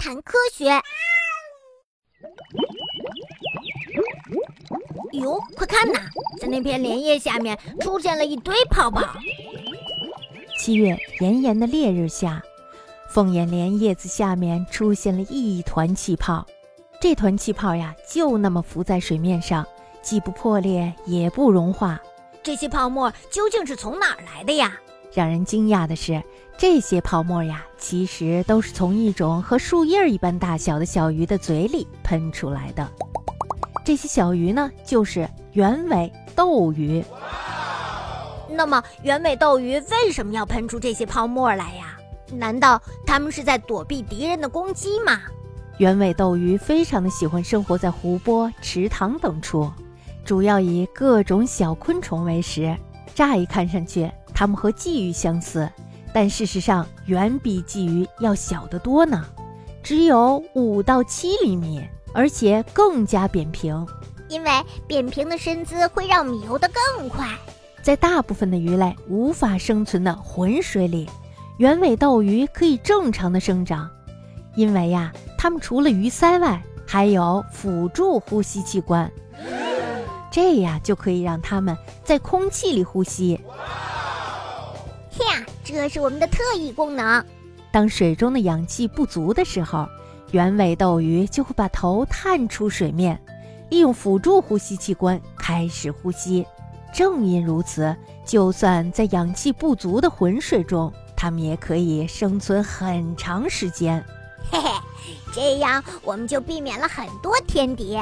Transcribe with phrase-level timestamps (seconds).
[0.00, 0.64] 谈科学。
[5.12, 6.00] 哟，快看呐，
[6.40, 9.02] 在那片莲叶下面出现了一堆泡泡。
[10.58, 12.42] 七月炎炎的烈日下，
[13.10, 16.46] 凤眼莲叶子下面出现了一团气泡。
[16.98, 19.66] 这团气泡呀，就那么浮在水面上，
[20.00, 22.00] 既不破裂，也不融化。
[22.42, 24.80] 这些泡沫究竟是从哪儿来的呀？
[25.12, 26.22] 让人惊讶的是，
[26.56, 32.88] 这些泡沫呀，其实都是从一种和树叶一般大小的小鱼的嘴里喷出来的。
[33.84, 37.04] 这些小鱼呢，就是圆尾斗鱼。
[38.48, 41.96] 那么，圆尾斗鱼为什么要喷出这些泡沫来呀？
[42.32, 45.20] 难道它们是在躲避敌人的攻击吗？
[45.78, 49.68] 圆尾斗鱼非常的喜欢生活在湖泊、池塘等处，
[50.24, 52.76] 主要以各种小昆虫为食。
[53.14, 55.68] 乍一看上去，它们和鲫鱼相似，
[56.14, 59.22] 但事实上远比鲫鱼要小得多呢，
[59.82, 63.86] 只有五到七厘米，而且更加扁平。
[64.30, 64.50] 因为
[64.86, 67.28] 扁平的身姿会让米游得更快。
[67.82, 71.06] 在大部分的鱼类无法生存的浑水里，
[71.58, 73.90] 圆尾斗鱼可以正常的生长，
[74.54, 75.12] 因为呀。
[75.36, 79.12] 它们除了鱼鳃外，还有辅助呼吸器官，
[80.30, 83.38] 这样就可以让它们在空气里呼吸。
[85.70, 87.24] 呀，这是我们的特异功能。
[87.72, 89.86] 当水中的氧气不足的时候，
[90.32, 93.20] 圆尾斗鱼就会把头探出水面，
[93.70, 96.46] 利用辅助呼吸器官开始呼吸。
[96.92, 104.04] 正因如此，就算在氧气不足的浑水中，它们也可以生存很长时间。
[104.50, 104.68] 嘿嘿。
[105.32, 107.96] 这样我们就避免了很多天敌。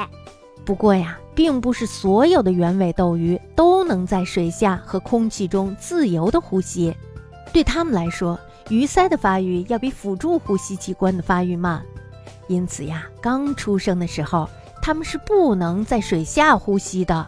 [0.65, 6.95] 不过呀，并不是所有的圆尾斗鱼都能在水下和空气中自由的呼吸。
[7.51, 11.83] 对他们来说，鱼鳃的发育要比辅助呼吸器官的发育慢，
[12.47, 14.49] 因此呀，刚出生的时候，
[14.81, 17.27] 它们是不能在水下呼吸的。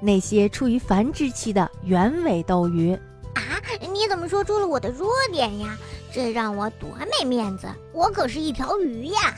[0.00, 2.92] 那些处于繁殖期的圆尾斗鱼
[3.34, 3.42] 啊。
[3.80, 5.76] 你怎么说出了我的弱点呀？
[6.12, 6.88] 这让我多
[7.20, 7.66] 没面子！
[7.92, 9.34] 我可是一条鱼呀！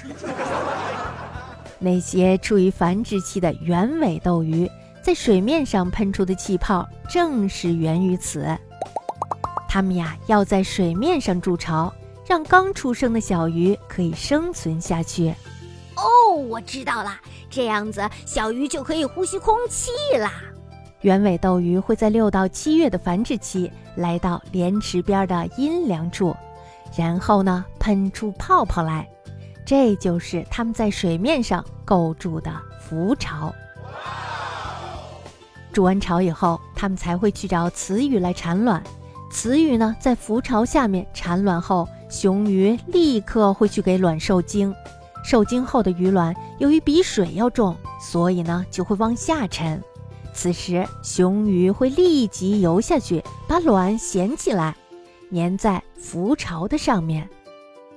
[1.78, 4.70] 那些处于繁殖期的圆尾斗鱼
[5.02, 8.56] 在水面上喷出的气泡，正是源于此。
[9.68, 11.92] 它们呀，要在水面上筑巢，
[12.26, 15.28] 让刚出生的小鱼可以生存下去。
[15.94, 17.20] 哦，我知道了，
[17.50, 20.32] 这样子小鱼就可以呼吸空气啦。
[21.02, 26.34] 圆尾斗鱼会在六到七月的繁殖期来到莲池边的阴凉处，
[26.96, 29.08] 然后呢喷出泡泡来，
[29.66, 33.54] 这就是它们在水面上构筑的浮巢。
[35.72, 38.82] 筑完巢以后，它们才会去找雌鱼来产卵。
[39.30, 44.74] 雌鱼呢在浮巢下面产卵后，雄鱼立刻会去给卵受精。
[45.24, 49.82] 受精后的鱼卵由于比水要重，所以呢就会往下沉。
[50.32, 54.76] 此时，雄鱼会立即游下去，把卵衔起来，
[55.32, 57.28] 粘在浮巢的上面。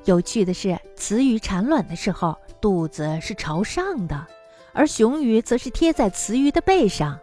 [0.06, 4.28] 有趣的是，雌鱼产卵的时候，肚子是朝上的，
[4.74, 7.18] 而雄鱼则是贴在雌鱼的背上。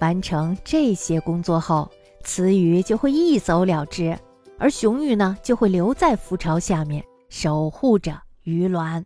[0.00, 1.90] 完成这些工作后，
[2.28, 4.14] 雌鱼就会一走了之，
[4.58, 9.02] 而雄鱼呢，就会留在浮巢下面，守护着鱼卵。